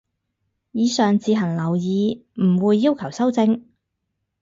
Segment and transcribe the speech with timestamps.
[0.71, 3.67] 以上自行留意，唔會要求修正